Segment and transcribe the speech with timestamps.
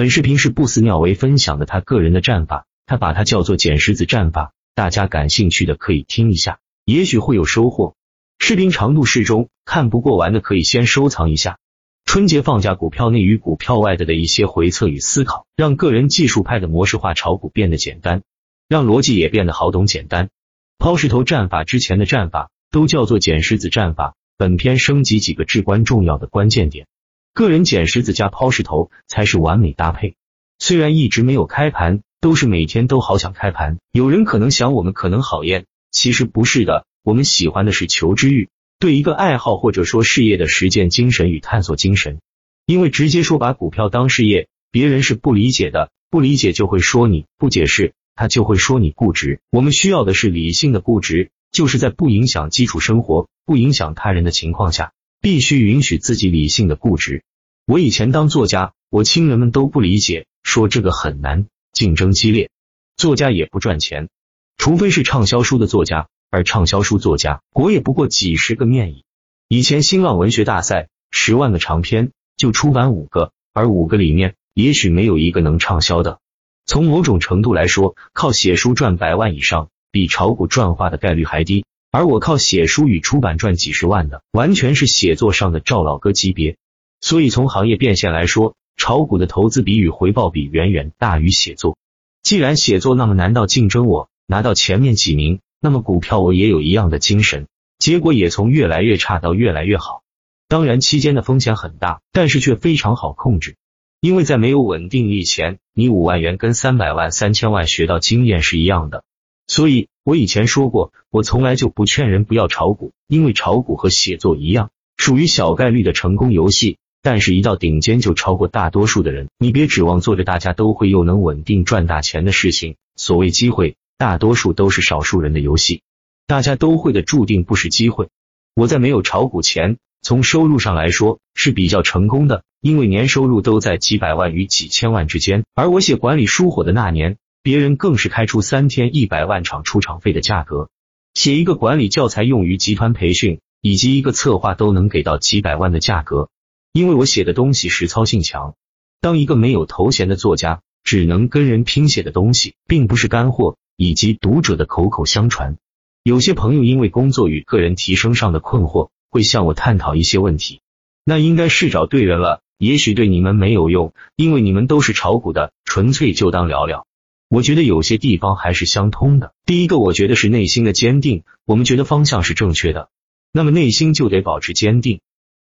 [0.00, 7.96] 本视频是不死鸟为分享的他个人的战法，他把它叫做捡石子战法，大家感兴趣的可以听一下，也许会有收获。
[8.38, 11.58] 视频长度适中，看不过完的可以先收藏一下。
[12.06, 18.22] 春节放假，股票内与股票外的的一些回测与思考，让个人技术派的模式化炒股变得简单，
[18.70, 20.30] 让逻辑也变得好懂简单。
[20.78, 24.14] 抛石头战法之前的战法都叫做捡石子战法。
[24.38, 26.86] 本篇升级几个至关重要的关键点，
[27.34, 30.14] 个人捡石子加抛石头才是完美搭配。
[30.58, 33.78] 虽然一直没有开盘，都是每天都好想开盘。
[33.92, 42.20] 有人可能想我们可能好厌，其实不是的，我们喜欢的是求知欲，对一个爱好或者说事业的实践精神与探索精神。
[42.66, 49.40] 因为直接说把股票当事业，别人是不理解的，不理解就会说你不解释，他就会说你固执。
[49.50, 51.30] 我们需要的是理性的固执。
[51.52, 57.24] 就是在不影响基础生活、不影响他人的情况下，必须允许自己理性的固执。
[57.70, 62.50] 我以前当作家，我亲人们都不理解，说这个很难，竞争激烈，
[62.96, 64.08] 作家也不赚钱，
[64.56, 69.04] 除非是畅销书的作家，而畅销书作家国也不过几十个面矣。
[69.46, 76.18] 以前新浪文学大赛，十万个长篇就出版五个，而五个里面也许没有一个能畅销的。
[76.66, 79.68] 从某种程度来说，靠写书赚百万以上。
[79.92, 86.56] 比炒股赚化的概率还低，而我靠写书与出版赚几十万的，完全是写作上的赵老哥级别。
[87.00, 91.76] 所以从行业变现来说，炒股的投资比与回报比远远大于写作。
[92.22, 97.46] 既然写作那么难道竞争我拿到前面几名，那么股票我也有一样的精神，
[97.78, 100.02] 结果也从越来越差到越来越好。
[100.48, 103.56] 当然期间的风险很大，但是却非常好控制，
[104.00, 109.04] 因为在没有稳定力前，你五万元跟三百万、三千万学到经验是一样的。
[109.46, 116.78] 所以，我以前说过，我从来就不劝人不要炒股，因为炒股和写作一样，属于小概率的成功游戏。
[117.02, 119.28] 但是，一到顶尖就超过大多数的人。
[119.38, 122.76] 你别指望做着大家都会又能稳定赚大钱的事情。
[122.96, 125.82] 所谓机会，大多数都是少数人的游戏，
[126.26, 128.08] 大家都会的注定不是机会。
[128.54, 135.44] 我在没有炒股前，从收入上来说是比较成功的，因为年收入都在几百万与几千万之间。
[135.54, 137.16] 而我写管理书火的那年。
[137.42, 140.68] 别人更是开出三天一百万场出场费的价格，
[141.14, 146.28] 写一个管理教材用于集团培训，以及一个策划都能给到几百万的价格。
[146.72, 148.54] 因为我写的东西实操性强。
[149.00, 155.56] 当一个没有头衔的作家，只能跟人拼写的东西，并不是干货，以及读者的口口相传。
[156.02, 160.60] 有些朋友因为工作与个人提升上的困惑，会向我探讨一些问题，
[161.04, 162.42] 那应该是找对人了。
[162.58, 166.86] 也许对你们没有用，因为你们都是炒股的，纯粹就当聊聊。
[167.28, 169.32] 我觉得有些地方还是相通的。
[169.46, 171.22] 第一个，我觉得是内心的坚定。
[171.46, 172.90] 我们觉得方向是正确的，
[173.32, 175.00] 那么内心就得保持坚定。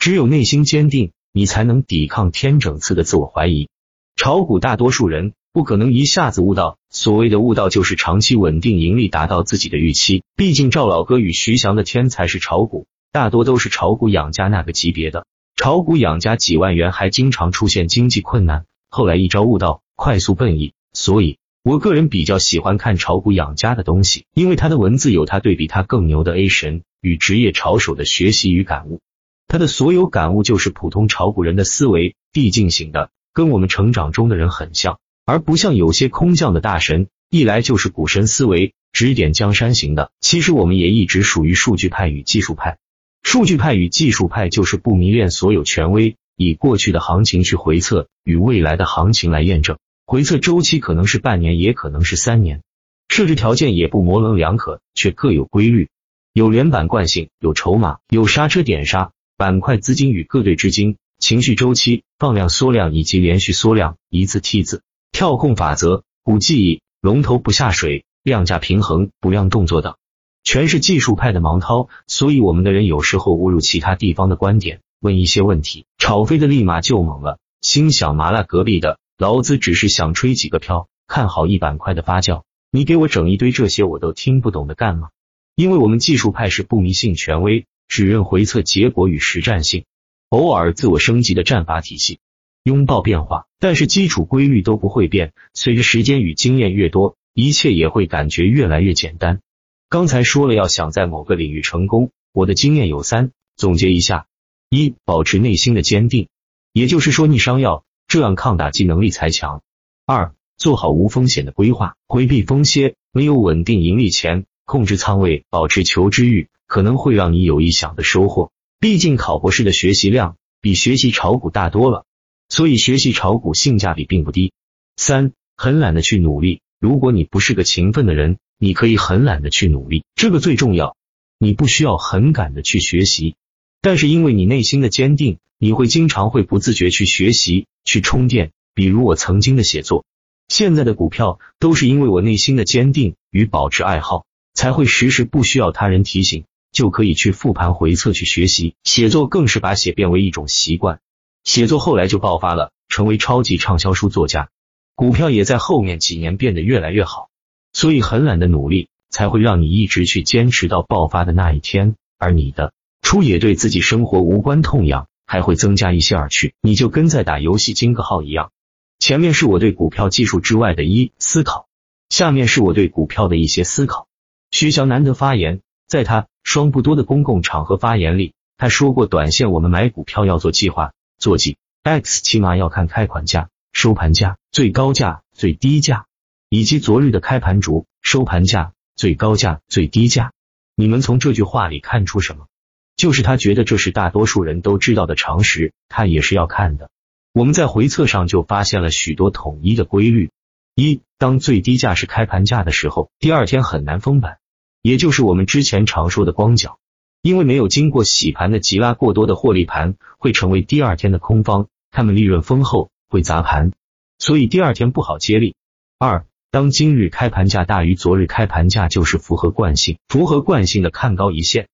[0.00, 3.68] 只有内心坚定，你才能抵抗天整次的自我怀疑。
[4.16, 10.24] 炒股大多数人不可能一下子悟到，所谓的悟道就是长期稳定盈利，达到自己的预期。
[10.36, 15.26] 毕竟赵老哥与徐翔的天才是炒股，大多都是炒股养家那个级别的。
[15.54, 20.72] 炒股养家几万元，还经常出现经济困难，后来一朝悟道，快速奔逸。
[20.94, 21.36] 所以。
[21.62, 29.02] 我个人比较喜欢看炒股养家的东西，因为他的文字有他对比他更牛的 A 神与职业炒手的学习与感悟。
[29.50, 40.12] 他的所有感悟就是普通炒股人的思维递进型的，跟我们成长中的人很像，而不像有些空降的大神，一来就是股神思维指点江山型的。
[40.20, 42.78] 其实我们也一直属于数据派与技术派，
[43.24, 49.78] 数据派与技术派就是不迷恋所有权威，以过去的行情去回测与未来的行情来验证。
[50.06, 52.62] 回测周期可能是半年，也可能是三年，
[53.08, 55.88] 设置条件也不模棱两可，却各有规律，
[56.32, 69.96] 有连板惯性，有筹码，有刹车点刹，板块资金与各队资金，情绪周期，放量缩量以及连续缩量，一字 T 字，跳空法则，股记忆，龙头不下水，量价平衡，不量动作等，
[70.44, 71.88] 全是技术派的盲涛。
[72.06, 78.98] 所以我们的人有时候误入其他地方的观点，问一些问题，炒飞的立马就懵了，心想麻辣隔壁的。
[79.16, 82.42] 老子只是想吹几个票，看好一板块的发酵。
[82.70, 85.08] 你给我整一堆这些我都听不懂的干嘛？
[85.54, 89.84] 因为我们技术派是不迷信权威，只认回测结果与实战性，
[90.28, 92.20] 偶尔自我升级的战法体系，
[92.62, 95.32] 拥抱变化，但是基础规律都不会变。
[95.54, 99.40] 随着时间与经验越多，一切也会感觉越来越简单。
[99.88, 104.28] 刚才说了，要想在某个领域成功，我的经验有三，总结一下：
[104.68, 106.28] 一、保持内心的坚定，
[106.72, 107.84] 也就是说逆商要。
[108.06, 109.62] 这样抗打击能力才强。
[110.06, 112.94] 二，做好无风险的规划，回避风险。
[113.12, 118.52] 没有稳定盈利前，控制仓位，保持求知欲，可能会让你有意想的收获。
[118.78, 122.06] 毕竟考博士的学习量比学习炒股大多了。
[122.48, 124.52] 所以学习炒股性价比并不低。
[124.96, 126.60] 三，很懒得去努力。
[126.80, 130.96] 如果你不是个勤奋的人，你可以很懒得去努力，这个最重要。
[131.38, 133.34] 你不需要很赶的去学习，
[133.80, 138.52] 但是因为你内心的坚定，你会经常会不自觉去学习、去充电。
[138.74, 140.04] 比如我曾经的写作，
[140.48, 144.24] 现在的股票，都是因为我内心的坚定与保持爱好，
[144.54, 148.74] 才会时时不需要他人提醒，就可以去复盘回测去学习。
[148.84, 151.00] 写作更是把写变为一种习惯，
[151.44, 154.48] 写作后来就爆发了，成为超级畅销书作家。
[154.94, 157.30] 股票也在后面几年变得越来越好，
[157.72, 161.94] 所以很懒的努力才会让你一直去坚持到爆发的那一天。
[162.18, 168.52] 而你的出也对自己生活无关痛痒，还会增加一些耳趣，你就跟在打游戏金个号一样。
[168.98, 171.66] 前面是我对股票技术之外的一思考，
[172.10, 174.06] 下面是我对股票的一些思考。
[174.50, 186.06] 徐翔难得发言，在他双不多的公共场合发言里，他说过，短线我们买股票要做计划、做计 X，起码要看开盘价、收盘价、最高价、最低价，
[186.48, 190.32] 以及昨日的开盘烛、收盘价、最高价、最低价。
[190.74, 192.48] 你们从这句话里看出什么？
[192.96, 196.90] 就是他觉得这是大多数人都知道的常识，他也是要看的。
[197.32, 200.32] 我们在回测上就发现了许多统一的规律：
[200.74, 204.38] 一，当最低价是开盘价的时候，第二天很难封板，
[204.82, 206.78] 也就是我们之前常说的光脚，
[207.22, 213.72] 因为没有经过洗盘的急拉过多的获利盘会成为第二天的空方，他们利润丰厚会砸盘，
[214.18, 215.54] 所以第二天不好接力。
[215.98, 221.64] 二，当今日开盘价大于昨日开盘价，就是符合惯性，符合惯性的看高一线；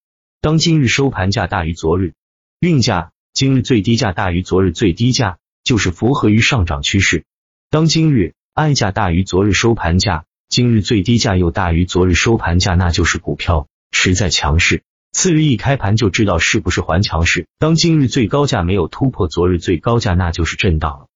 [0.41, 2.15] 当今日收盘价大于昨日
[2.61, 5.39] 运价，今日最低价大于昨日最低价。
[5.67, 7.25] 就是符合于上涨趋势。
[7.71, 14.83] 当今日挨价大于昨日收盘价，今日最低价又大于昨日收盘价，那就是股票实在强势。
[15.13, 17.47] 次日一开盘就知道是不是还强势。
[17.59, 21.07] 当今日最高价没有突破昨日最高价，那就是震荡了。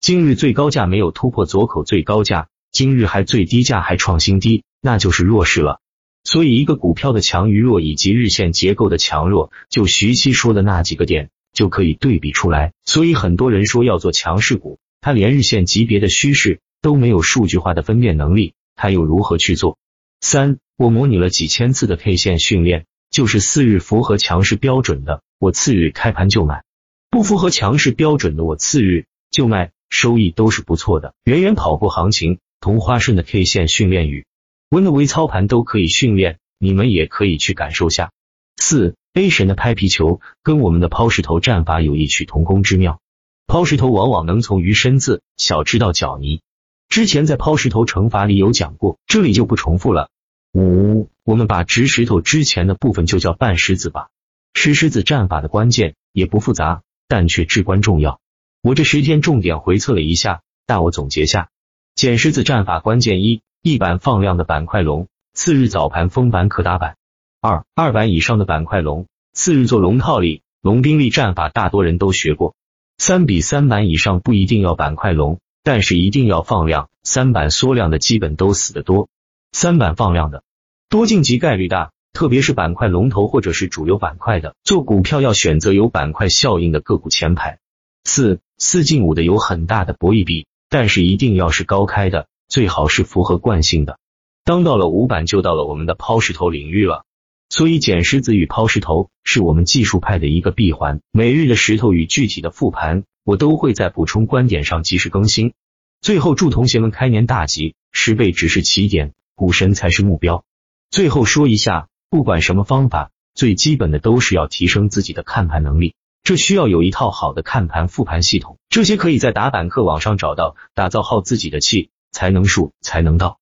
[0.00, 5.80] 今日最高价没有突破左口最高价，今日还最低价还创新低，那就是弱势了。
[6.24, 11.30] 所以一个股票的强与弱以及日线结构的强弱，就徐熙说的那几个点。
[11.52, 19.76] 就可以对比出来，所以很多人说要做强势股，他连日线级别的趋势都没有数据化的分辨能力，他又如何去做？
[20.20, 26.62] 三，我模拟了几千次的 K 线训练，就是四日符合强势标准的，我次日开盘就买；
[27.10, 32.38] 不符合强势标准的，我次日就卖，收益都是不错的，远远跑过行情。
[32.58, 34.26] 同花顺的 K 线训练与
[34.70, 38.10] 温的微操盘都可以训练，你们也可以去感受下。
[38.56, 38.94] 四。
[39.12, 43.00] A 神的拍皮球跟我们的抛石头战法有异曲同工之妙。
[43.48, 46.42] 抛石头往往能从鱼身子小吃到脚泥，
[46.90, 50.10] 之前在抛石头乘法里有讲过，这里就不重复了。
[50.52, 54.08] 五，我们把掷石头之前的部分就叫半石子吧。
[54.54, 58.18] 石狮子战法的关键也不复杂，但却至关重要。
[58.60, 61.50] 我这十天重点回测了一下，大我总结下：
[61.94, 66.96] 捡狮子战法关键一，一板放量的板块龙，次日早盘封板可打板。
[67.40, 72.56] 二二板以上的板块龙，次日做龙套里，龙兵力战法大多人都学过。
[72.98, 76.88] 三比三板以上不一定要板块龙，但是一定要放量。
[77.02, 79.08] 三板缩量的基本都死得多，
[79.52, 80.42] 三板放量的
[80.88, 87.58] 多晋级概率大，特别是板块龙头或者是主流板块的，做股票要选择有板块效应的个股前排。
[88.04, 93.98] 四四进五的有很大的博弈比，但是一定要是高开的，最好是符合惯性的。
[94.44, 97.04] 当到了五板，就到了我们的抛石头领域了。
[97.48, 101.00] 所以捡石子与抛石头是我们技术派的一个闭环。
[101.10, 105.52] 每日的石头与具体的复盘，我都会在补充观点上及时更新。
[106.00, 110.44] 最后祝同学们开年大吉，十倍只是起点，股神才是目标。
[110.90, 123.39] 最后说一下，不管什么方法，最基本的都是要提升自己的看盘能力，这需要有一套好的看盘复盘系统，这些可以在打板课网上找到，打造好自己的气，才能数才能到。